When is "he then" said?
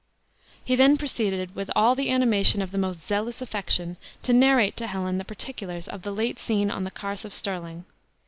0.65-0.97